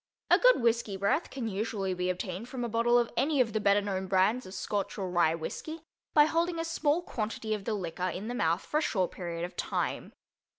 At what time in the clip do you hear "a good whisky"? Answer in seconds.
0.31-0.97